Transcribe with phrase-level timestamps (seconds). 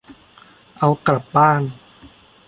[0.77, 1.61] เอากลับบ้าน